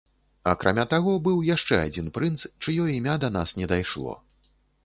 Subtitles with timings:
[0.51, 4.21] Акрамя таго, быў яшчэ адзін прынц, чыё імя да нас не дайшло.